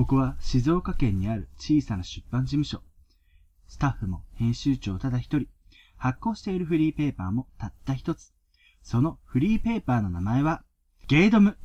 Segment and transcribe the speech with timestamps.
[0.00, 2.80] ここは静岡県にある小さな出版事務所。
[3.68, 5.46] スタッフも編集長ただ一人。
[5.98, 8.32] 発行しているフリーペーパーもたった一つ。
[8.82, 10.62] そのフリーペーパーの名前は、
[11.06, 11.58] ゲイドム。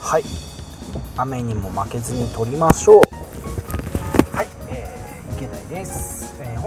[0.00, 0.24] はい
[1.16, 3.15] 雨にも負けずに撮りましょう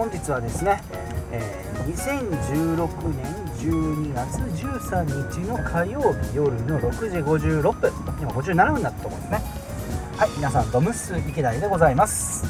[0.00, 0.80] 本日はですね、
[1.30, 9.42] えー、2016年12月13日の火曜日夜の6時56分今57分になったところですね。
[10.16, 12.46] はい皆さんドムス池田でございます。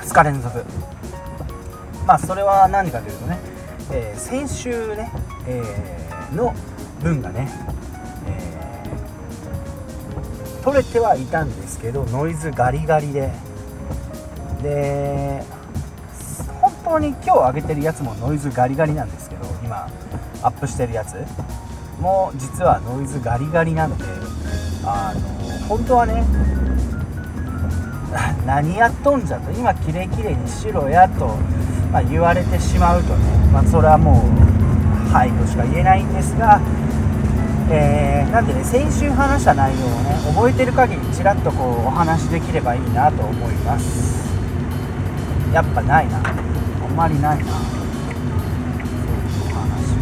[0.00, 0.64] 2日連続。
[2.06, 3.38] まあそれは何かというとね、
[3.92, 5.12] えー、先週ね、
[5.46, 6.54] えー、の
[7.02, 7.46] 分がね
[10.64, 13.30] 取れてはいたんですけどノイズガリガリで。
[14.62, 15.44] で
[16.84, 19.88] 当に今日上げてるやつもノイズガリガリなんですけど今
[20.42, 21.16] アップしてるやつ。
[22.00, 24.04] も実はノイズガリガリなので
[24.84, 25.20] あの
[25.68, 26.24] 本当はね
[28.46, 31.36] 何やっとんじゃと今キレキレにしろやと、
[31.92, 34.22] まあ、言われてしまうとね、まあ、それはも
[35.10, 36.60] うはいとしか言えないんですが
[37.70, 44.34] えー、なんでね先週話した内容をね覚えてる限りちらっとこうお話できればいいなと思います。
[45.50, 46.20] やっぱないな。
[46.94, 47.44] まりないな。
[47.44, 47.52] そう
[49.48, 49.96] いう話。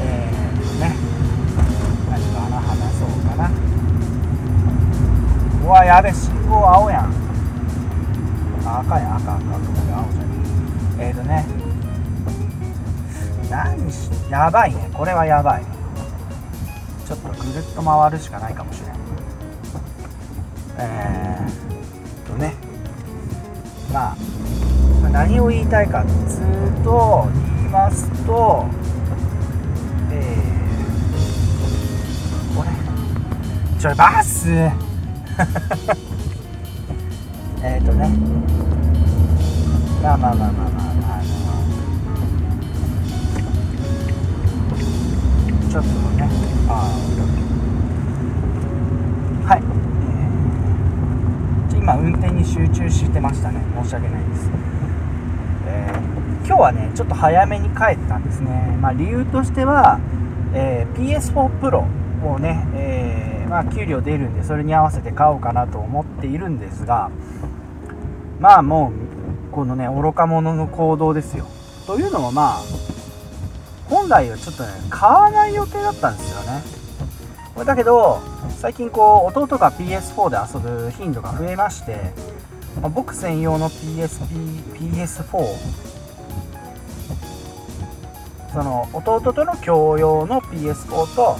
[0.00, 0.96] えーね。
[2.10, 3.50] 何かな話そうかな。
[5.64, 7.14] うわやべ信号青やん。
[8.64, 9.50] 赤や赤赤こ
[9.86, 10.26] れ青じゃね
[10.98, 11.08] え。
[11.08, 11.46] えー、とね。
[13.50, 14.90] 何しやばいね。
[14.92, 15.62] これはやばい。
[17.06, 18.96] ちょっとぐるっと回るしかないかもしれない
[20.78, 22.63] えー、とね。
[23.94, 24.16] まあ
[25.12, 28.66] 何を言いたいかっつうと言いますと
[30.10, 32.70] えー、これ。
[33.80, 34.50] ちょバス。
[37.62, 38.10] えっとね。
[40.02, 41.22] まあまあまあまあまあまあ
[45.70, 46.28] ちょっとね
[46.68, 46.90] あ
[49.46, 49.62] あはい、
[51.84, 53.60] 今運転に集中してましたね。
[53.82, 54.48] 申し訳ないです、
[55.66, 60.00] えー、今日はねちょっと早めに帰ったんですね、まあ、理由としては、
[60.54, 61.84] えー、PS4 Pro
[62.26, 67.10] をね、えまあ、給料出るんでそれに合わせて買おうかなと思っているんですが
[68.40, 68.90] まあも
[69.50, 71.46] うこのね愚か者の行動ですよ。
[71.86, 72.62] というのもまあ
[73.90, 76.83] 本来はちょっとね買わない予定だったんですよね。
[77.62, 78.20] だけど
[78.58, 82.12] 最近こう弟が PS4 で遊ぶ頻度が増えまして、
[82.80, 85.44] まあ、僕専用の PSP PS4
[88.52, 91.36] その弟との共用の PS4 と、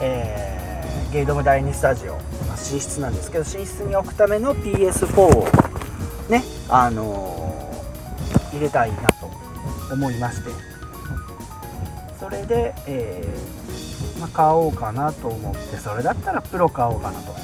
[0.00, 2.22] えー、ゲイドム第2スタジオ、まあ、
[2.56, 5.46] 寝室なんですけど寝室に置くための PS4 を
[6.28, 9.30] ねあのー、入れたいなと
[9.92, 10.72] 思いまして。
[12.22, 13.61] それで、えー、
[14.22, 17.34] まあ、買おうかなと思ってそれだったらプロ買おうかなと、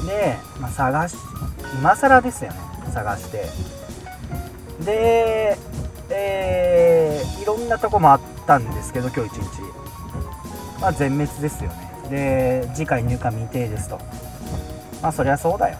[0.00, 1.16] うん、で、まあ、探し
[1.80, 2.58] 今更ですよね。
[2.92, 3.46] 探して。
[4.84, 5.56] で
[6.10, 9.62] えー、いろんなとこもあったんですけど今日一日。
[10.78, 11.90] まあ全滅ですよね。
[12.10, 13.98] で次回入荷未定ですと。
[15.00, 15.78] まあそりゃそうだよ。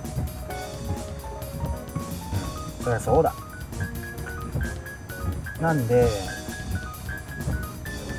[2.82, 3.34] そりゃそうだ。
[5.60, 6.08] なんで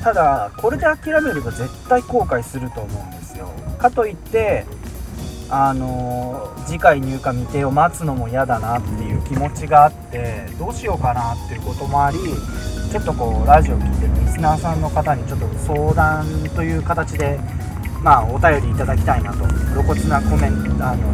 [0.03, 3.47] ただこれで諦めれば絶対後悔すると思うんですよ。
[3.77, 4.65] かといって
[5.49, 12.17] あの次回入荷未定を待つのも嫌だなっていう気持ちがあってどうしようかなっていうこともあり
[12.91, 17.39] ちょっとこうラジオ聴いてるリスナーさんの方にちょっと相談という形で
[18.01, 21.07] まあお便りいただきたいなと露骨なコメントあの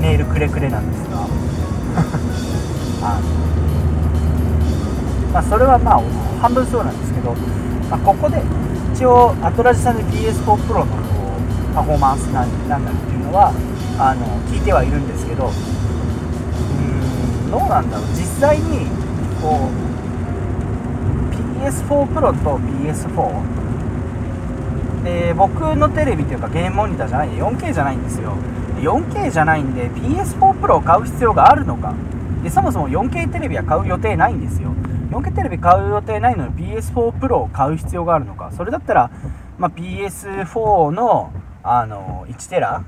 [0.00, 1.26] メールくれくれなんですが。
[3.06, 3.53] あ
[5.34, 6.00] まあ、それはまあ
[6.40, 7.34] 半分そうなんですけど、
[7.90, 8.40] まあ、ここで
[8.94, 10.86] 一応アトラジさんで PS4 Pro の
[11.74, 13.52] パフォーマンスなんだっていうのは
[13.98, 15.50] あの聞いてはいるんですけどう
[17.48, 18.06] んどうなんだろう。
[18.14, 18.86] 実際に
[19.42, 19.72] こう
[21.58, 28.36] PS4 Pro と PS4 で僕のテレビというかゲームモニターじゃない 4K じゃないんですよ。
[28.78, 31.92] 4K じゃないんで PS4 Pro を買う必要があるのか。
[32.44, 34.72] でそもそも 4K テレビは買う予定ないんですよ。
[35.10, 38.50] 4K テレビ買う予定ないのに PS4 Pro を買う必要があるのか。
[38.52, 39.10] それだったら
[39.58, 42.84] まあ、PS4 のあの1テラ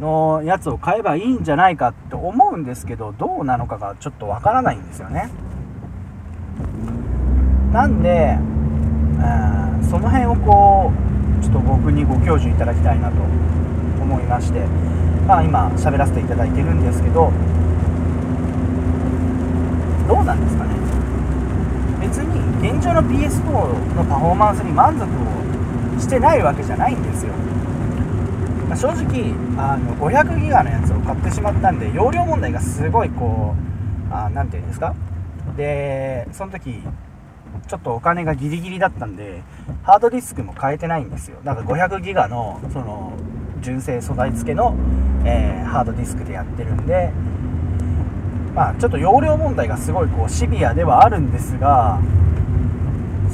[0.00, 5.30] のやつを買えばいいんじゃないかって思うんですけどどうなのかがちょっとわからないんですよね。
[7.72, 10.90] なんで、うん、その辺をこ
[11.40, 13.16] うちょっと僕にご教授いただきたいなと
[14.00, 14.60] 思いまして
[15.26, 17.30] まあ今喋らせていただいてるんですけど
[20.08, 20.67] どうなんですかね。
[22.60, 27.32] 現状の PS4 のパフォーマンスに満足をしてないわけじゃないんですよ。
[28.68, 33.54] まあ、正直あの500ギガのやつを買ってしまったんで容量問題がすごいこ
[34.10, 34.94] う何て言うんですか？
[35.56, 36.82] でその時
[37.66, 39.42] ちょっとお金がギリギリだったんで
[39.82, 41.38] ハードディスクも変えてないんですよ。
[41.44, 43.12] だから500ギガのその
[43.62, 44.74] 純正素材付けの、
[45.24, 47.10] えー、ハードディスクでやってるんで
[48.54, 51.98] まあちょっと容量問題がすごいこうシビアではあるんですが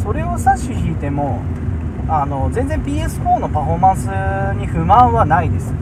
[0.05, 1.41] それを差し引いても
[2.09, 4.05] あの全然 PS4 のパフォーマンス
[4.61, 5.73] に不満はないです。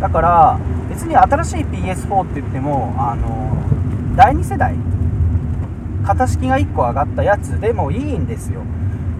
[0.00, 3.56] だから別に新しい PS4 って言ってもあの
[4.16, 4.74] 第2世代
[6.02, 8.62] 型式が1個上がったやつでもいいんですよ。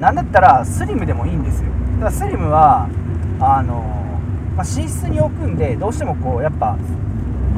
[0.01, 1.69] なんだったらスリムでもいいんですよ。
[1.95, 2.89] だからスリムは
[3.39, 3.85] あの、
[4.57, 6.77] まあ、寝室に置くんでどうしてもこうやっぱ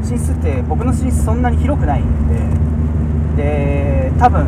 [0.02, 2.71] 寝室って僕の寝室そんなに広くないんで
[3.36, 4.46] で多分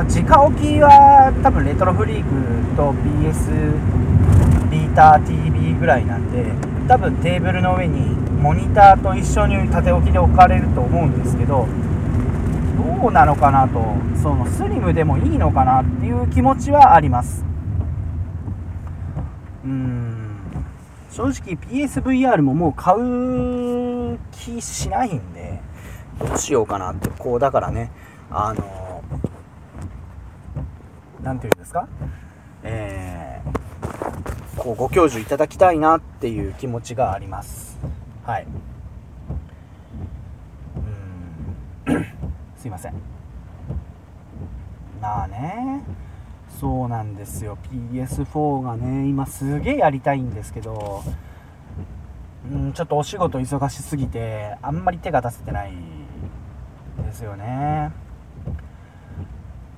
[0.00, 3.76] まあ、直置きは多分レトロフリークと PS
[4.70, 6.46] ビーター TV ぐらいなんで
[6.88, 8.00] 多分テーブルの上に
[8.40, 11.68] モニターと一緒に縦置きで置かれると思うんですけど
[12.78, 13.78] どうなのかなと
[14.22, 17.44] そのスリムでもいいのかなっていう気持ちはあります。
[19.64, 20.38] うん。
[21.10, 25.60] 正直 PSVR ももう買う気しないんで
[26.20, 27.90] どうしようかなってこうだからね
[28.30, 29.02] あの
[31.22, 31.88] 何て言うんですか、
[32.62, 37.78] えー、こうご教授いただきたいなっていう気持ちがあります。
[38.24, 38.46] はい。
[41.86, 42.06] うん。
[42.56, 42.94] すいません。
[45.00, 45.82] まあね、
[46.60, 47.58] そうなんですよ。
[47.70, 51.02] PS4 がね、今すげえやりたいんですけど、
[52.50, 55.72] うん、ちょっとお仕事忙しすぎて、あんまり手が出せてない
[57.02, 57.92] ですよね。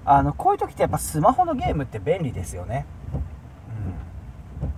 [0.05, 2.87] あのこういう時ってやっぱスマホのゲームって便利ですよね、
[4.63, 4.69] うん、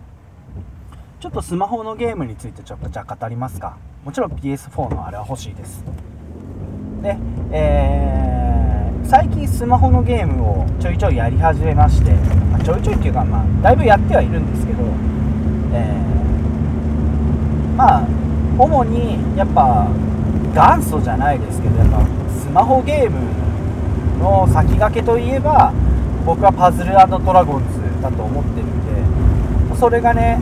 [1.19, 3.79] ちょっとスマホのゲームについてちょっとじゃあ語りますか。
[4.05, 5.83] もちろん PS4 のあれは欲しいです。
[7.03, 7.17] で、
[7.53, 12.13] えー、最近スマホのゲームをちょいちょいやり始めまして、
[12.51, 14.83] まあ、ちょいちょいっていうかまあだいぶやってはいるんですけど、
[15.73, 18.07] えー、まあ
[18.59, 19.89] 主にやっぱ
[20.55, 22.24] 元祖じゃないですけどやっぱ
[22.55, 23.19] マホゲーム
[24.23, 25.73] の先駆けといえば
[26.25, 30.39] 僕はパズルドラゴンズだと思ってるんでそれがね、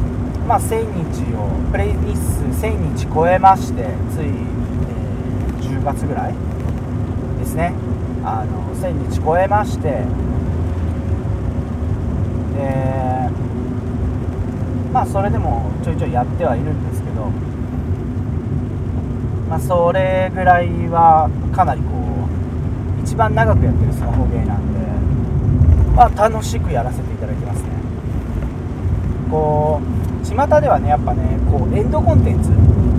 [0.46, 6.34] まあ、1000日をプレイ日数1000日超えましてつい、えー、10月ぐらい
[7.40, 7.72] ですね。
[8.24, 10.04] あの1000日超えましてで
[14.92, 17.24] まあそれでもちょいちょいやってはいるんですけど
[19.48, 21.80] まあそれぐらいはかなり
[23.12, 24.80] 一番長くやってるスマホゲーなんで、
[25.94, 27.68] まあ、楽しくやらせていただきますね。
[29.30, 32.48] こう巷ではねやっぱねこうエンドコンテンツ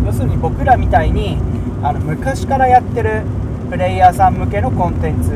[0.05, 1.39] 要するに僕らみたいに
[1.81, 3.23] あの昔からやってる
[3.71, 5.31] プレイヤーさん向けのコンテンツ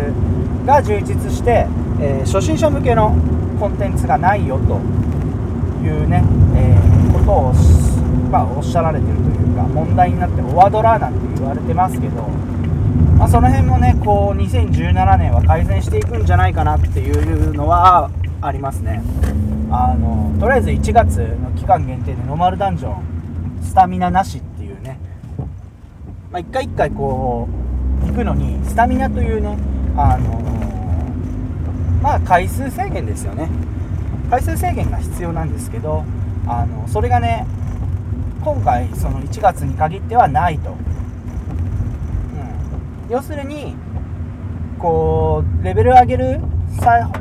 [0.67, 1.65] が充実して、
[1.99, 3.15] えー、初心者向けの
[3.59, 4.77] コンテンツがないよと
[5.83, 6.23] いうね、
[6.55, 7.53] えー、ことを、
[8.29, 12.29] まあ、おっしゃられてるというか問題になってオワドラなんて言われてますけど
[13.17, 19.01] まあ、その辺もねこう2017年は改善していくんじゃないかなっていうのはありますね。
[19.71, 24.99] あのとりあえず1月の期間限定でノーマルダンジョンスタミナなしっていうね、
[26.31, 27.49] まあ、1回1回こ
[28.03, 29.57] う行くのにスタミナというね
[29.97, 30.39] あの
[32.01, 33.49] まあ回数制限ですよね。
[34.29, 36.03] 回数制限が必要なんですけど
[36.45, 37.47] あのそれがね
[38.43, 40.77] 今回その1月に限ってはないと。
[43.09, 43.75] 要するに
[44.79, 46.41] こうレベル上げる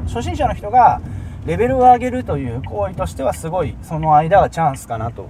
[0.06, 1.00] 初心者の人が
[1.46, 5.28] レベルを上げるという行為としてはすごいその間はチャンスかなと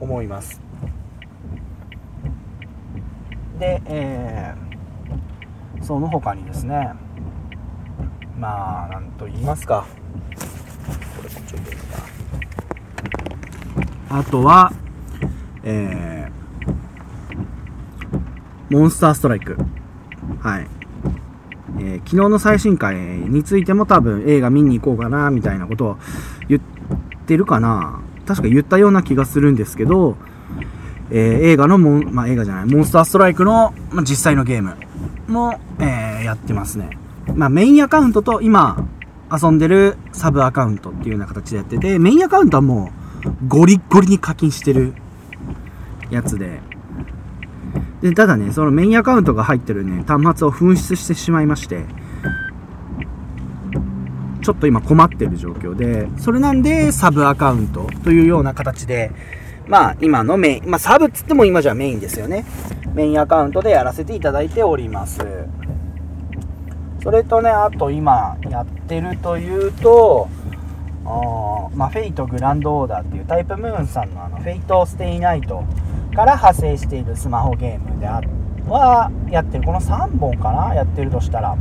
[0.00, 0.60] 思います。
[3.58, 6.92] で、えー、その他にですね
[8.36, 9.86] まあなんと言いますか。
[14.10, 14.72] あとは
[15.62, 16.43] えー
[18.70, 19.56] モンスターストライク。
[20.40, 20.66] はい。
[21.78, 25.98] えー、昨日の最新回についても多分映画見に行こうかな、みたいなことを
[26.48, 26.60] 言っ
[27.26, 28.00] てるかな。
[28.26, 30.16] 確か言ったような気がするんですけど、
[31.10, 34.76] えー、映画のモン、まあ、映画じゃない、モンスターストライクの、まあ、実際のゲーム
[35.28, 36.90] も、えー、やってますね。
[37.34, 38.86] まあ、メインアカウントと今
[39.30, 42.92] 遊んでるサブアカウントっていうような形でやってて、メインアカウントはも
[43.24, 44.94] うゴリッゴリに課金してる
[46.10, 46.60] やつで、
[48.04, 51.86] で、ただね、そのメインアカウントが入ってるね、端末を紛失してしまいまして、
[54.42, 59.10] ちょっと今困ってる状況で、それなんでサブアカウントというような形で、
[59.66, 62.44] まあ今のメイン、まあサブっつっても今じゃメインですよね。
[62.92, 65.26] メインアカウントでやらせていただいております。
[67.02, 70.28] それとね、あと今やってるというと、
[71.06, 75.64] あまあ、 Fate/Grand Order っていう TYPE-MOON さんのあの Fate/stay night
[76.14, 78.20] から派生しているスマホゲームであ
[78.68, 79.64] はやってる。
[79.64, 81.52] この3本かなやってるとしたら。
[81.52, 81.58] うん。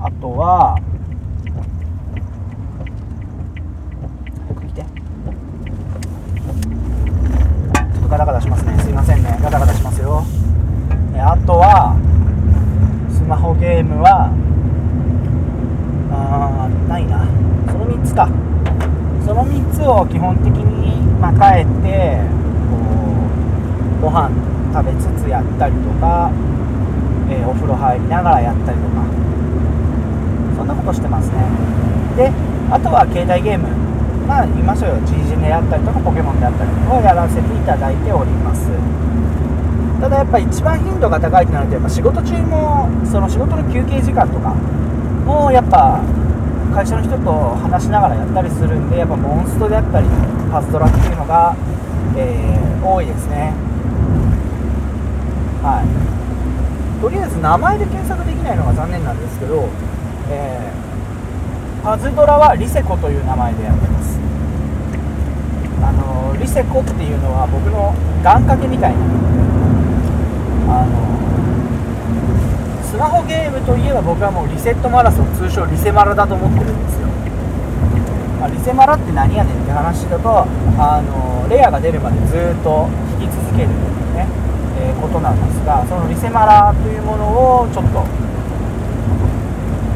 [0.00, 0.78] あとは
[4.48, 4.82] 早く来て。
[4.82, 8.76] ちょっとガタガタしますね。
[8.78, 9.38] すいませんね。
[9.42, 10.24] ガタガタしますよ。
[11.20, 11.96] あとは
[13.10, 14.32] スマホゲームは
[16.10, 17.26] あーないな。
[17.70, 18.28] その3つか。
[19.24, 22.20] その3つを基本的に、まあ、帰って
[22.70, 22.76] こ
[23.98, 24.30] うご飯
[24.72, 26.30] 食べつつやったりとか、
[27.28, 29.28] えー、お風呂入りながらやったりとか。
[30.58, 31.36] そんなことしてますね。
[32.16, 32.32] で
[32.70, 33.68] あとは携帯ゲーム。
[34.26, 38.68] まあ言いましょうよ GG であったりとかポケモンであったりをやらせていただいております。
[40.02, 44.50] ただやっぱ一番頻度が高いってなるとやっぱ仕事中もその仕事の休憩時間とか
[45.24, 46.02] もやっぱ
[46.74, 50.06] 会社の人と話しながらやったりするんでやっぱモンストであったり
[50.50, 51.54] パズドラっていうのが、
[52.16, 53.52] えー、多いですね。
[55.62, 55.86] はい。
[57.00, 59.68] とりあえず名前で検索できないのが残念なんですけど、
[60.30, 64.18] えー、パズドラはリセコという名前でやってます。
[65.82, 68.98] あのリセコっていうのは僕の願掛けみたいな。
[70.68, 71.08] あの
[72.84, 77.07] スマホゲームといえば僕はもうリセットマラソン通称リセマラだと思ってるんですよ、
[78.46, 80.46] あ、リセマラって何やねんって話だと
[80.78, 82.88] あのレアが出るまでずっと
[83.20, 83.76] 引き続けるとい
[84.12, 84.26] うね、
[84.80, 88.04] えー、ことなんですがそのリセマラというものをちょっと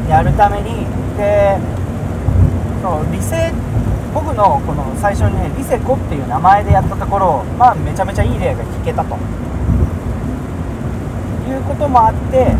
[0.09, 0.85] やるために
[1.17, 1.57] で
[2.81, 3.51] そのリセ
[4.13, 9.17] 僕のこの最初にねリセコっていう名前でやったところまあめちゃめちゃいい例が聞けたと。
[11.43, 12.55] いうこともあって、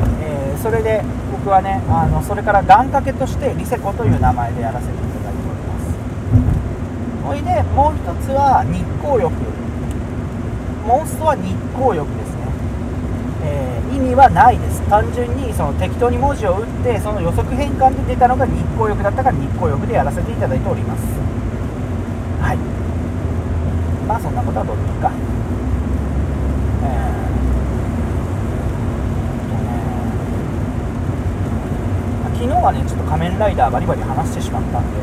[0.61, 5.91] それで僕はねあのそれから願掛けとしてリセコという名前でやらせていただいております
[7.23, 9.33] ほいでもう一つは日光浴。
[10.85, 12.43] モンストは日光浴ですね、
[13.45, 14.81] えー、意味はないです。
[14.89, 21.03] 単純にその適当に文字を打ってその予測変換で出たのが日光浴だったから日光浴でやらせていただいております。
[22.43, 22.57] はい。
[24.05, 25.09] まあそんなことはどうでもいいか
[32.35, 34.99] 昨日はねちょっと仮面ライダーバリバリ話してしまったんで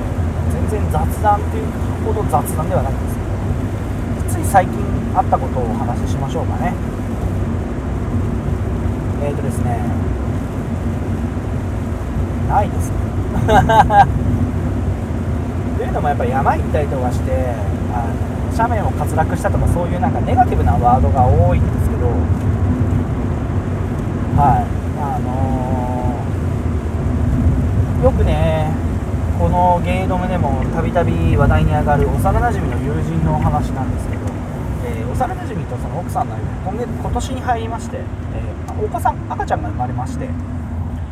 [0.52, 1.66] 全然雑談っていう
[2.04, 4.75] ほど雑談ではないんですけどつい最近
[5.14, 6.73] あったことをお話ししましょうかね。
[9.23, 9.80] えーとですね。
[12.49, 12.97] ないですね。
[15.78, 17.32] というのもやっぱり山行ったりとかして
[17.94, 18.04] あ
[18.52, 22.06] の斜面を滑落したとかそういうなんかネガティブなワードが多いんですけど
[24.42, 24.64] はい。
[25.02, 28.73] あのーよくね
[29.40, 34.20] このゲイドムでもたびたび話題に上がる幼なじみの友人のお話なんですけど、
[34.85, 40.28] えー、幼なじみとその奥さんの今月今年に入りまして、えー、お子さん赤ちゃんが生まれまして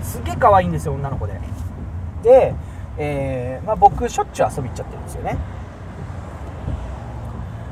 [0.02, 1.40] すげえ可愛いんですよ女の子で。
[2.22, 2.54] で、
[2.98, 5.38] えー、まあ、僕しょっちゅう遊び行っちゃってるんですよね。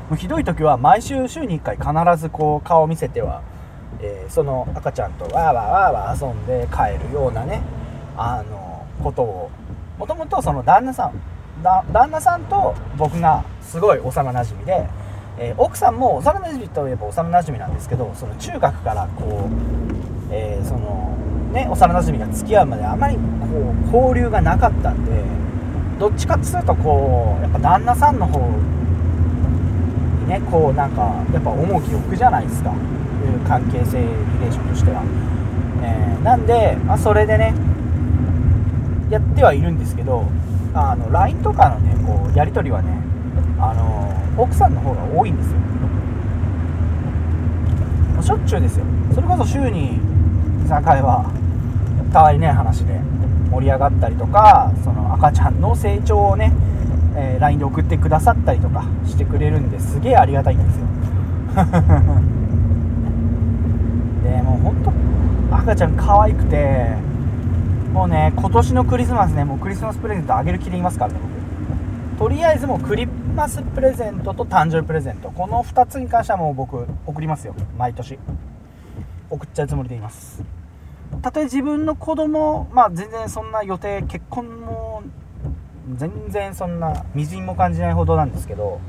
[0.09, 3.43] もうひどい時は毎週週に1回必ずこう顔を見せては、
[4.01, 7.61] えその赤ちゃんとわーわーわーわー遊んで帰るようなね
[8.15, 9.51] あのことを
[9.97, 11.13] もともとその旦那さん
[11.63, 14.87] 旦那さんと僕がすごい幼なじみで、
[15.39, 21.17] えー、奥さんも幼なじみといえば幼なじみなんですけどその中学からこう、えー、その
[21.51, 25.23] ね幼なじみが付き合うまであまりこう交流がなかったんで
[25.99, 28.39] どっちかっつうとこうやっぱ旦那さんの方
[30.21, 32.73] にねこうなんかやっぱ重きを置くじゃないですか。
[33.27, 35.03] いう関係性リレーションとしては、
[35.83, 37.53] えー、なんで、まあ、それでね
[39.09, 40.25] やってはいるんですけど
[40.73, 42.89] あの LINE とかのねこうやり取りはね
[43.59, 45.57] あの奥さんの方が多いんですよ。
[48.21, 48.85] しょっちゅうですよ。
[49.13, 49.99] それこそ週に
[50.65, 51.31] 居酒屋は
[52.11, 52.99] たわいない話で
[53.51, 56.51] 盛り上がったりとかその赤ちゃんの成長をね、
[57.15, 60.85] えー LINE で送ってくださったりとかしてくれるんですげえありがたいんですよ。
[64.23, 64.91] でもうほんと
[65.51, 66.95] 赤ちゃん可愛くて
[67.97, 71.19] もうね今年のクリスマスねもうクリスマスプレゼントあげる気でいますからね
[72.15, 72.19] 僕。
[72.19, 75.31] とりあえずもうクリスマスプレゼントと誕生日プレゼント。
[75.31, 77.55] この2つに関してはもう僕送りますよ。
[77.75, 78.19] 毎年。
[79.31, 80.43] 送っちゃうつもりでいます。
[81.23, 85.01] たとえ自分の子供まあ全然そんな予定結婚も
[85.95, 88.79] 全然そんなみじんも感じないほどなんですけど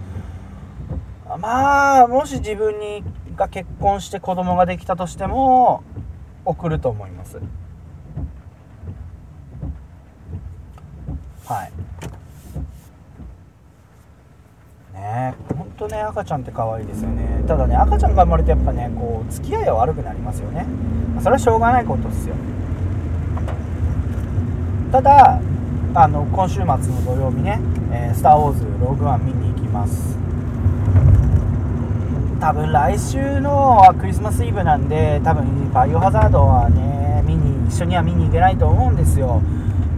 [1.40, 3.02] まあもし自分に
[3.36, 5.82] が結婚して子供ができたとしても
[6.44, 7.40] 送ると思います。
[11.48, 11.72] はい。
[14.92, 17.42] ねえほんとね赤ちゃんって可愛いですよね。
[17.48, 20.66] ただね赤ちゃんが生まれてやっぱねこう付き合いは悪くなりますよね。
[21.14, 22.34] まあそれはしょうがないことですよ。
[24.92, 25.40] ただ
[25.94, 27.58] あの今週末の土曜日ね
[27.92, 30.18] 「えースター・ウォーズログワン見に行きます。
[32.40, 39.40] 多分来週のはクリスマスイブなんで多分バイオハザードはね見に一緒には見に行けないと思うんですよ。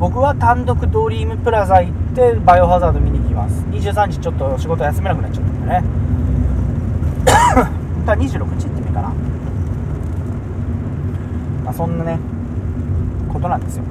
[0.00, 3.60] 僕は単独ドリームプラザ行ってバイオハザード見に行きます。
[3.66, 5.84] 23日ちょっと仕事休めなくなっちゃったんでね。
[7.26, 7.66] 本
[8.06, 9.10] 当は26日行ってもいいかな。
[11.64, 12.18] まあそんなね
[13.30, 13.84] ことなんですよ。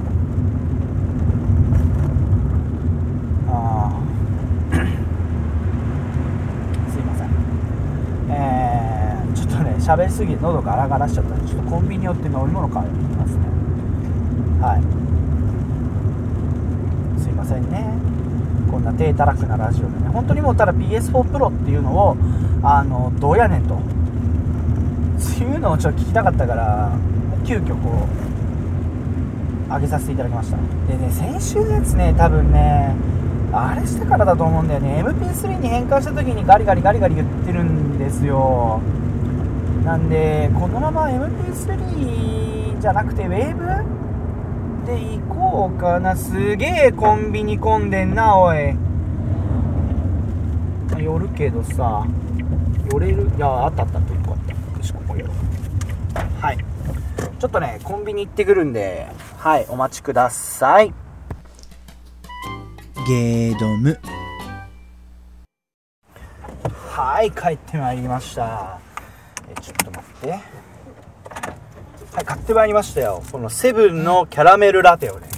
[3.48, 4.00] ああ
[6.90, 7.28] すいません。
[8.30, 13.42] えー、ちょっとね喋りすぎて喉ガラガラしちゃったんでちょっとコンビニ寄って飲み物買いに行きますね。
[14.60, 14.82] はい。
[17.40, 17.84] ませんね。
[18.70, 20.08] こんな低たらくなラジオでね。
[20.12, 22.16] 本当にもうただ PS4 Pro っていうのを
[22.62, 23.78] あのどうやねんと。
[25.18, 26.92] そういうのをちょっと聞きたかったから
[27.44, 28.06] 急遽こ
[29.68, 30.56] う上げさせていただきました。
[30.88, 32.94] でね先週のやつね多分ね
[33.52, 35.02] あれしたからだと思うんだよね。
[35.04, 38.80] MP3 に変換した時にガリガリガリガリ言ってるんですよ。
[39.84, 46.16] なんでこのまま MP3 じゃなくてウェーブで行こうかな。
[46.16, 48.76] すげえコンビニ混んでんなおい。
[50.98, 52.06] 寄るけどさ
[52.90, 53.30] 寄れる？
[53.36, 54.52] いやあったあったあった1個あった。
[54.52, 55.36] よしここ寄ろう。
[56.40, 56.58] はい。
[57.38, 59.06] ちょっとねコンビニ行ってくるんで
[59.38, 60.92] はいお待ちください。
[63.08, 63.98] ゲードム。
[66.86, 68.78] はい帰ってまいりました。
[69.50, 70.38] えちょっと待って
[72.12, 73.22] はい買ってまいりましたよ。
[73.30, 75.28] このセブンのキャラメルラテをね、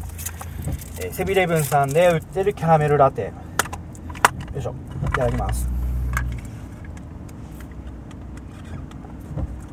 [1.03, 3.25] えーセブンイレブンさんで売ってるキャラメルラテ。
[3.25, 3.33] よ
[4.59, 4.75] いしょ。
[5.07, 5.69] いただきます。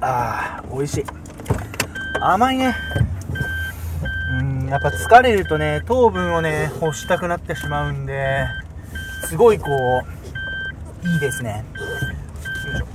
[0.02, 1.06] あー美味しい。
[2.20, 2.76] 甘いね。
[4.32, 8.46] うんやっぱ疲れるとね糖分をね欲したくなってしまうんで
[9.24, 10.04] すごいこ
[11.04, 11.64] ういいですね。
[11.76, 11.82] よ
[12.74, 12.86] いしょ。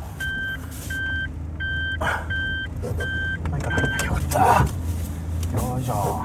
[4.05, 4.39] よかった。
[5.59, 6.23] よいしょ。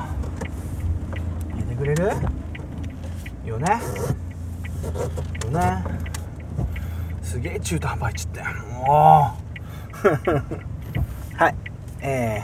[1.51, 2.11] 入れてくれる？
[3.45, 3.81] よね？
[5.45, 5.83] よね？
[7.21, 9.35] すげえ中途半端いっちゃったよも
[11.33, 11.37] う。
[11.37, 11.55] はい。
[12.01, 12.43] え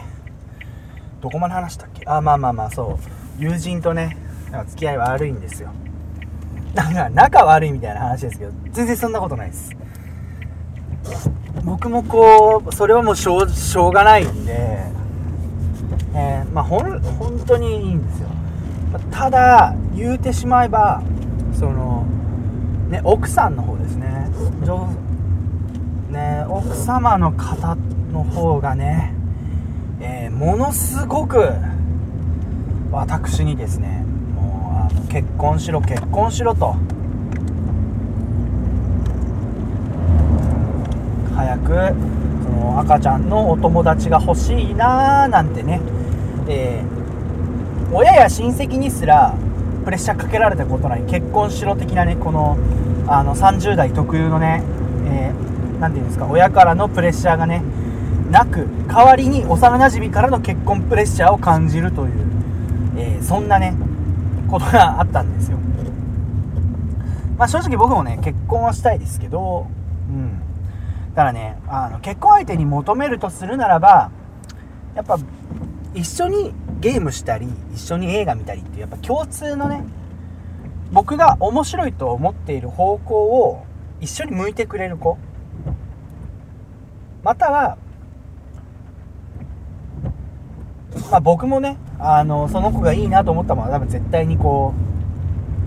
[1.19, 2.04] ー、どこまで話したっけ？
[2.06, 3.00] あまあまあまあそ
[3.39, 3.41] う。
[3.41, 4.17] 友人とね
[4.52, 5.71] なんか付き合い悪いんですよ。
[6.74, 9.71] なんか仲悪いみたいな話ですけど全然そんなことないです。
[11.63, 14.84] 僕もこうそれはもうしょうしょうがないんで、
[16.15, 18.30] えーまあほん本当にいいんですよ。
[19.12, 21.04] ただ言うてしまえば
[21.54, 22.06] その
[22.89, 24.30] ね奥さんの方ですね。
[26.10, 27.75] ね奥様の方
[28.13, 29.13] の方がね、
[29.99, 31.49] えーものすごく
[32.91, 36.75] 私にですねもうあの結婚しろ結婚しろと。
[41.36, 41.65] 早く
[42.43, 45.82] その赤ちゃんのお友達が欲しいなーなんてね、
[46.47, 47.05] えー
[47.93, 49.36] 親や親戚にすら
[49.86, 52.58] プレッシャーかけられたことない結婚しろ的なねこの
[53.08, 54.63] あの30代特有のね、
[55.05, 57.62] えーていうんですか親からのプレッシャーがね
[58.31, 62.12] なく代わりに幼なじみからの結婚プレッシャーを感じるという、
[62.97, 63.75] えーそんなね
[64.49, 65.58] ことがあったんですよ。
[67.38, 69.67] まあ正直僕もね結婚はしたいですけど
[70.10, 70.39] うん。
[71.13, 74.12] だからねあの結婚相手に求めるとするならば
[74.95, 75.17] やっぱ
[75.95, 79.84] 一緒にゲームしたり一緒に映画見たりっていうやっぱ共通のね
[80.91, 83.65] 僕が面白いと思っている方向を
[84.01, 85.17] 一緒に向いてくれる子。
[87.23, 87.77] または、
[91.10, 94.75] まあ、僕もねあのその子がいいなと思ったものは多分絶対にこ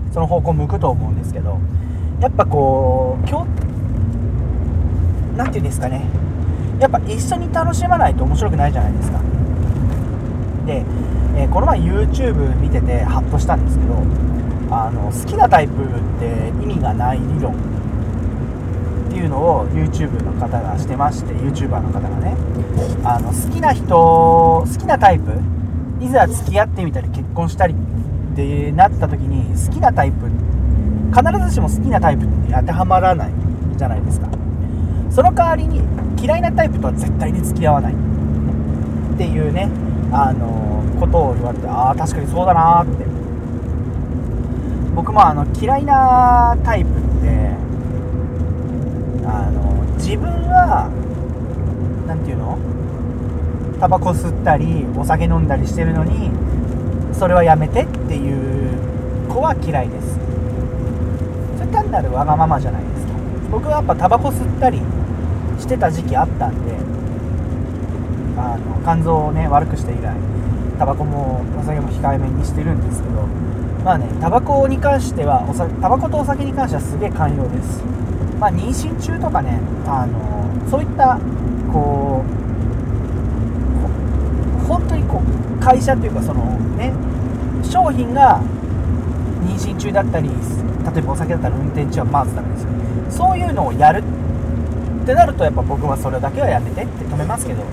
[0.09, 1.59] うその方向向くと思うんですけど
[2.21, 3.47] やっぱこう今日
[5.35, 6.05] 何て言うんですかね。
[6.79, 9.19] やっぱ一緒に楽しまないと面白くないじゃないですか、
[10.71, 13.95] えー、この前 YouTube 見ててハッとしたんですけど
[14.71, 15.77] あの好きなタイプっ
[16.19, 22.35] て意味がない理論っていうのを YouTube の方がしてまして YouTuber の方がね
[23.03, 25.31] あの好きな人好きなタイプ
[26.01, 30.27] いざ付き合ってみたり結婚したりってなった時に好きなタイプ
[31.11, 33.31] 必ずしも好きなタイプって当てはまらない
[33.75, 34.29] じゃないですか。
[35.09, 35.81] その代わりに
[36.21, 39.69] 嫌いなタイプとは絶対に付き合わないっていうね
[40.11, 43.05] あのことを言われてああ確かにそうだなって。
[44.95, 47.51] 僕もあの嫌いなタイプって
[49.25, 50.89] あの自分は
[52.07, 52.57] 何て言うの？
[53.79, 56.31] タバコ吸ったりお酒飲んだりしてるのに
[57.13, 60.17] それはやめてっていう子は嫌いです。
[61.57, 63.13] それ単なるわがままじゃないですか。
[63.51, 64.81] 僕はやっぱタバコ吸ったり
[65.59, 66.73] してた時期あったんで
[68.39, 70.15] あの肝臓をね悪くして以来
[70.77, 73.27] タバコもお酒も控えめにしてるんですけど
[73.83, 77.83] まあねタバコに関してはお酒タバコとお酒に関してはすげえ寛容です。
[78.39, 81.19] まあ妊娠中とかねあのそういった
[81.73, 82.39] こう
[84.67, 86.43] 本当にこう会社というかその
[86.77, 86.93] ね
[87.63, 88.41] 商品が
[89.45, 90.35] 妊娠中だったり例
[90.99, 92.69] えばお酒だったら運転中はまずダメですよ
[93.09, 97.63] そういうのをやるってなるとやっぱ僕はそれだけはやめてって止めますけど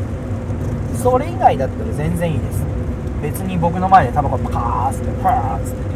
[0.96, 2.64] それ以外だったら全然いいです。
[3.22, 5.86] 別に僕の前でタバコパカーッつってファーッつって。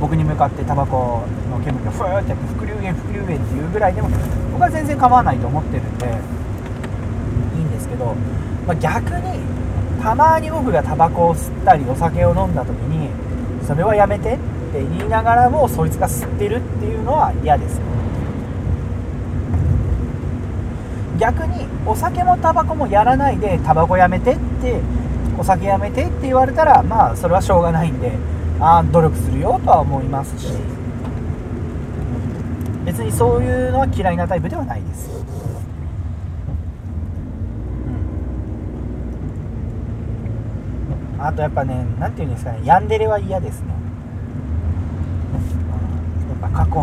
[0.00, 4.08] 僕に向かってタバコの煙がフーって副流煙副流煙っていうぐらいでも
[4.52, 6.06] 僕は全然構わないと思ってるんで
[7.58, 8.14] いいんですけど、
[8.66, 9.40] まあ、逆に
[10.02, 13.10] たまに僕がタバコを吸ったりお酒を飲んだ時に
[13.66, 14.38] それはやめてっ
[14.72, 17.78] て言いながらもそいつが吸ってるっていうのは嫌です
[21.20, 24.80] 逆にお酒もタバコもやらないでタバコやめてって
[25.38, 28.12] お酒やめてって言われたらまあそれはしょうがないんで
[28.58, 30.52] あ努力するよとは思いますし。
[32.84, 35.10] 別にそういうのは嫌いなタイプではないです、
[41.16, 43.66] うん、あとやっぱね何て言うんですかねヤンデレは嫌ですね。
[46.42, 46.82] やっぱ過去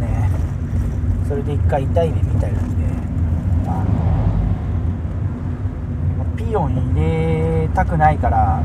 [0.00, 0.28] ね
[1.28, 2.84] それで一回痛い目見たりなんで
[3.68, 3.84] あ
[6.48, 8.62] のピヨン入れたくないから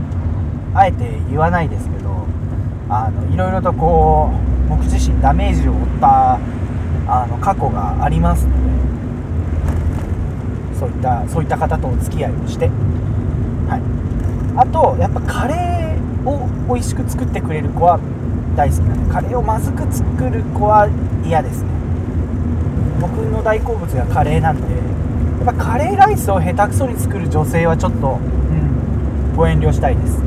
[0.74, 2.26] あえて言わないですけど
[2.90, 4.32] あのいろいろとこ
[4.66, 6.40] う僕自身ダメージを負った
[7.08, 8.52] あの過去がありますの
[10.74, 13.82] でそういったそういった方とお付き合いをして、はい、
[14.58, 18.00] あとやっぱカレーを美味しく作ってくれる子は
[18.56, 20.88] 大好きなんでカレーをまずく作る子は
[21.26, 21.70] 嫌ですね。
[23.02, 24.68] 僕の大好物がカレーなんで
[25.46, 30.22] やっぱカレーライスを下手くそに作る女性はちょっと、うん、ご遠慮したいです。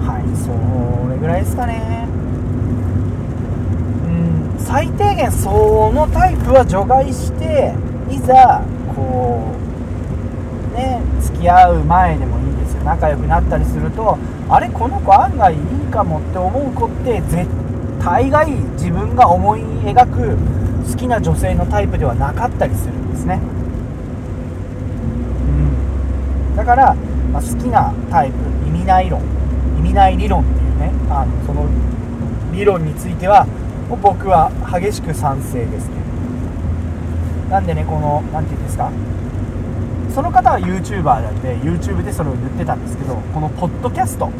[0.00, 0.48] はいそ
[1.12, 2.08] れぐらいですかね。
[4.06, 4.08] う
[4.58, 7.74] ん最低限そのタイプは除外して
[8.10, 8.64] いざ
[8.96, 9.52] こ
[10.72, 12.84] うね付き合う前でもいいですよ。
[12.84, 14.16] 仲良くなったりすると
[14.48, 15.60] あれこの子案外いい
[15.92, 17.46] かもって思う子って絶
[18.02, 20.38] 対が自分が思い描く
[20.90, 23.38] 好きな女性のタイプではなかったりするんですね、
[26.49, 26.94] うん、だから、
[27.32, 28.36] まあ、好きなタイプ
[28.68, 29.22] 意味ない論
[29.78, 31.66] 意味ない理論っていうねあのその
[32.52, 33.46] 理論については
[33.88, 35.94] 僕は激しく賛成ですね
[37.48, 38.92] なんでねこの何て言うんですか。
[40.14, 44.30] その方は YouTuber なんで YouTube でそれを言ってたんですけどこのポッドキャスト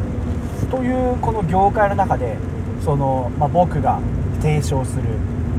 [0.71, 2.37] というこの業界の中で
[2.85, 4.01] その、まあ、僕が
[4.43, 5.05] 提唱する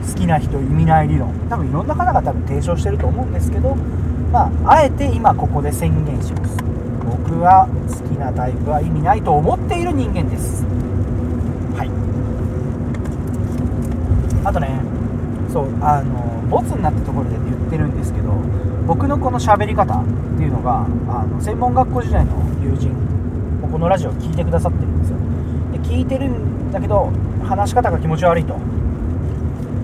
[0.05, 3.75] 好きな人意味ない理論多分いろんな方が多分提唱してると思うんですけど
[4.31, 6.57] まああえて今ここで宣言します。
[7.05, 10.63] 僕は好きなタイプは意味ないと思っている人間です。
[11.75, 11.91] はい。
[14.47, 14.79] あとね
[15.51, 18.31] そうあのボツになったところで言ってるんですけど
[18.87, 20.05] 僕のこの喋り方っ
[20.37, 22.31] ていうのがあの専門学校時代の
[22.63, 22.89] 友人
[23.61, 25.17] もこのラジオ聞いてくださってるんですよ。
[25.73, 27.11] で聞いてるんだけど
[27.43, 28.55] 話し方が気持ち悪いと。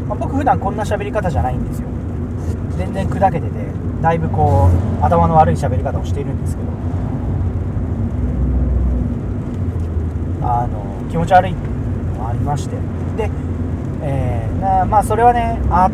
[0.08, 1.88] まあ、僕普段こんな喋り方じゃないんですよ。
[2.78, 3.87] 全然砕けてて。
[4.02, 4.70] だいぶこ
[5.02, 6.68] う頭の悪い喋り方をしているんですけど。
[10.48, 11.60] あの気持ち悪いの
[12.20, 12.78] もありまして。
[13.18, 13.30] で、
[14.02, 15.90] えー、なまあそれはねあ、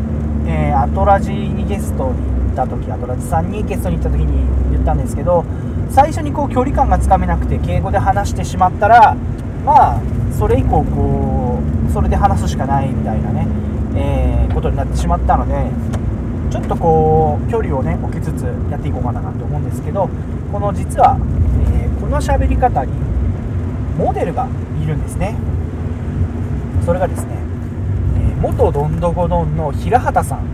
[0.46, 5.44] えー、アトラジにゲストに行った時アトラジさんにゲストに行った時に言ったんですけど
[5.90, 9.16] 最初にこう距離感がつかめなくて敬語で話してしまったら
[9.66, 10.02] まあ
[10.38, 13.48] それ以降こうそれで話すしかないみたいなね、
[13.96, 15.54] えー、ことになってしまったので
[16.54, 20.08] ちょっとこう距離をね置きつつやっていこうかなと思うんですけど
[20.52, 21.18] この実は、
[21.74, 22.94] えー、この喋り方に
[23.98, 24.48] モデルが
[24.80, 25.36] いるんですね。
[26.86, 27.38] それがですね、
[28.18, 30.46] えー、元どんどこどんの平畑さん。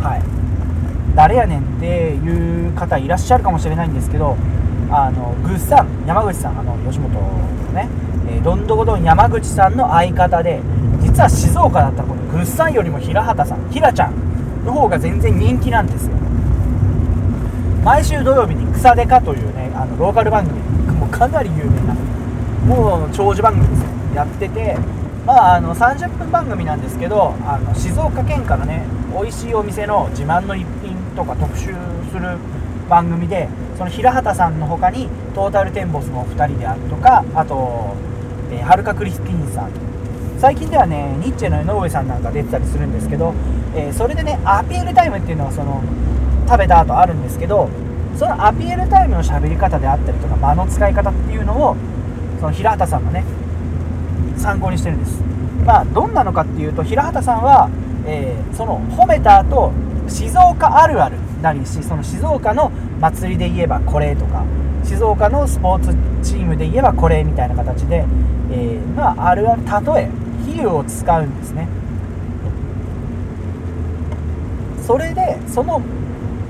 [0.00, 0.22] はい。
[1.16, 4.36] 誰やねんっていう方いらっしゃるかもしれないんですけど
[4.88, 7.20] あのグッサン山口さんあの吉本の
[7.74, 7.88] ね、
[8.30, 10.60] えー、どんどこどん山口さんの相方で
[11.12, 16.16] 実は静岡だったらこのグッサンよりも平畑さん平ちゃんの方が全然人気なんですよ。
[17.84, 20.58] 毎週土曜日に草デカというねあのローカル番組
[20.98, 21.94] もうかなり有名な
[22.64, 23.88] もう長寿番組ですよ。
[24.14, 24.78] やってて
[25.26, 31.74] まああの30分番組なんですけどあの静岡県からね美味しいお店の自慢の一品とか特集
[32.10, 32.38] する
[32.88, 37.94] 番組でその平畑さんの他にトータルテンボスのお二人であるとかあと、
[38.50, 39.91] えー、はるかクリスピンさん
[40.42, 43.32] 最近ではねニッチェの江上さんなんか出てたりするんですけど、
[43.76, 45.80] えー、それでねアピールタイムっていうのはその
[46.48, 47.70] 食べた後あるんですけど
[48.18, 51.76] そのアピールタイムの喋り方であったりとか間の使い方っていうのを
[52.40, 53.24] その平畑さんがね
[54.36, 55.22] 参考にしてるんです。
[55.64, 57.70] まあどんなのかっていうと平畑さんは、
[58.04, 59.70] えー、その褒めた後
[60.08, 64.44] 静岡あるあるなりしその静岡の祭りで言えばこれとか
[64.82, 65.94] 静岡のスポーツ
[66.28, 68.04] チームで言えばこれみたいな形で、
[68.50, 69.62] えー、まああるある
[69.94, 71.68] 例え比喩を使うんですね。
[74.86, 75.80] それでその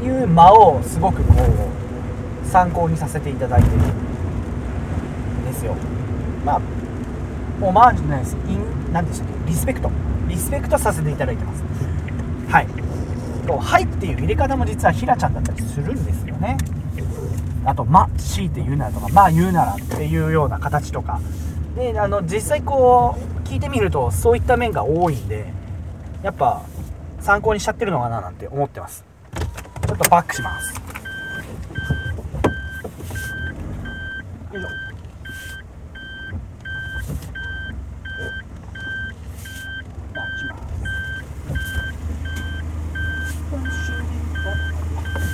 [0.02, 5.74] いう間をすごくこう参考にさせていただいてるんですよ。
[6.44, 6.60] まあ
[7.60, 9.50] オマージュじゃないですイン何でしたっけ？
[9.50, 9.90] リスペクト。
[10.28, 11.62] リスペクトさせていただいてます。
[12.48, 12.66] はい。
[13.46, 16.56] と「はい」っていう入れ方も実はひらちゃんだったりするんですよね。
[17.64, 21.20] あと「ま」強いて言うならとか「まあ言うなら」っていうような形とか。
[21.76, 23.20] であの実際こう
[23.52, 25.44] 聞いてみるとそういった面が多いんで
[26.22, 26.62] やっぱ
[27.20, 29.04] 参考にしちゃってるのかななんて思ってます。
[29.86, 30.74] ちょっとバックします。
[34.54, 34.68] よいしょ。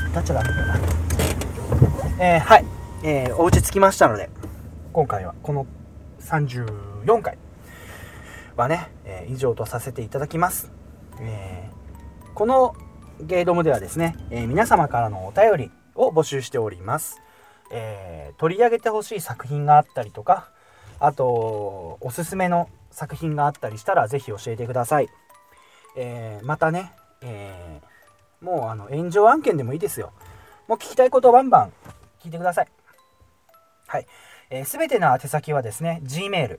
[0.08, 0.80] 立っちゃダメだな。
[2.18, 2.64] えー、はい、
[3.04, 4.28] えー、お家着きましたので
[4.92, 5.68] 今回はこの
[6.18, 7.38] 34回。
[8.58, 10.72] はね、えー、以上とさせていただきます、
[11.20, 12.74] えー、この
[13.20, 17.20] ゲイドムではですね、えー、皆様からのお便りを募集しております。
[17.70, 20.50] えー、取り上げてほしい作品があったりとか、
[21.00, 25.08] あと、おすすめの作品があったりしたら、ぜひ教えてください。
[25.96, 30.12] えー、またね、えー、もうあの炎上案件でもいいですよ。
[30.66, 31.72] もう聞きたいことバンバン
[32.22, 32.68] 聞いてください。
[33.86, 34.02] はい。
[34.04, 34.06] す、
[34.50, 36.58] えー、べ、ての宛先はですね、Gmail、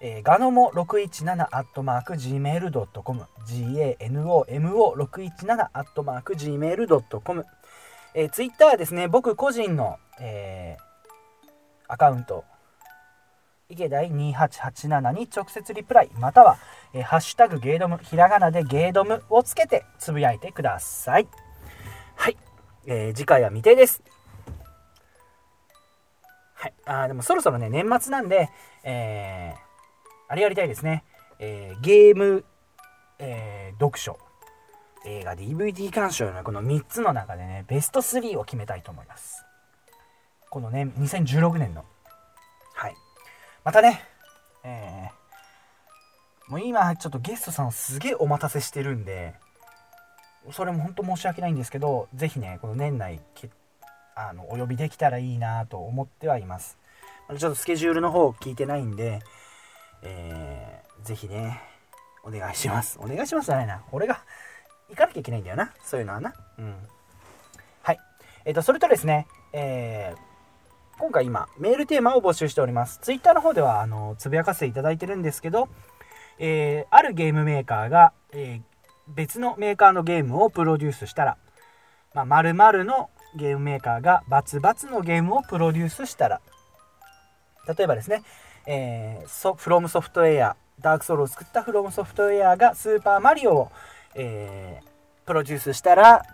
[0.00, 7.44] えー、ガノモ617アットマーク Gmail.com ganomo617 アットマーク Gmail.com
[8.14, 10.82] えー、ツイッターはですね、僕個人の、えー、
[11.86, 12.44] アカウント、
[13.68, 16.58] 池大2887に直接リプライ、または、
[16.92, 21.28] えー、ハッシュタグゲードム、ひらがなでゲードムをつけてつぶやいてください。
[22.16, 22.36] はい。
[22.86, 24.02] えー、次回は未定です。
[26.54, 26.74] はい。
[26.84, 28.50] あでもそろそろね、年末なんで、
[28.82, 29.69] えー、
[30.30, 31.02] あれやりたいですね。
[31.40, 32.44] えー、ゲーム、
[33.18, 34.16] えー、読書、
[35.04, 39.44] 映画、DVD 鑑賞のこの3つの中でね、ベスト3を決めたいと思います。
[40.48, 41.84] このね、2016年の。
[42.74, 42.94] はい。
[43.64, 44.04] またね、
[44.62, 49.34] えー、もう今ちょっとゲストさんすげえお待たせしてるんで、
[50.52, 53.20] それも本当申し訳ないんですけど、ぜひね、この年内、
[54.14, 56.78] あのお呼びできたらいいなと思ってはいます。
[57.36, 59.18] ちょっとスケジュールの方聞いてないんで、
[60.02, 61.60] えー、ぜひね、
[62.24, 62.98] お願いします。
[63.00, 63.82] お願いしますじゃないな。
[63.92, 64.22] 俺が
[64.88, 65.72] 行かなきゃいけないんだよな。
[65.82, 66.34] そういうのはな。
[66.58, 66.74] うん。
[67.82, 67.98] はい。
[68.44, 72.98] えっ、ー、と、それとですね、えー、今回今、メールテーマを募集しております。
[73.02, 75.68] Twitter の方では、あの、つぶやかせていただいてるんですけど、
[76.38, 81.36] えー、あるゲームメーカーが、えー、別のメーカーのゲームをプロデュースしたら、
[82.14, 86.40] まあ、〇〇のゲームメーカーがバツバツのゲームをプロデュースしたら、
[87.66, 88.22] 例えばですね、
[88.66, 93.72] えー、ソフロムソフトウェアダークソウルを作ったフロムソフトウェアがスーパーマリオを、
[94.14, 96.24] えー、プロデュースしたら、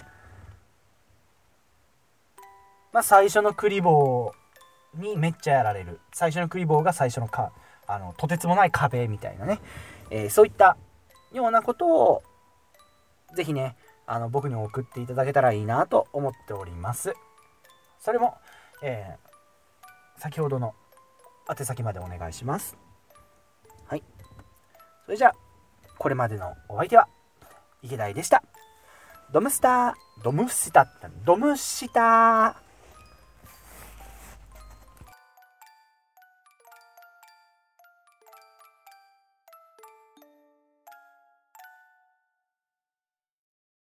[2.92, 6.00] まあ、最初のクリボーにめっちゃやられる。
[6.12, 7.52] 最初のクリボーが最初のか
[7.86, 9.60] あのとてつもない壁みたいなね、
[10.10, 10.76] えー、そういった
[11.32, 12.22] ようなことを
[13.34, 17.14] ぜひねあの僕に送っていただけたらいいなと思っております。
[17.98, 18.36] それも、
[18.82, 20.74] えー、先ほどの
[21.48, 22.76] 宛先までお願いします。
[23.86, 24.02] はい。
[25.04, 25.34] それじゃあ
[25.98, 27.08] これまでのお相手は
[27.82, 28.42] 池田でした。
[29.32, 30.86] ドムスタードムスタ
[31.24, 32.62] ドムシタ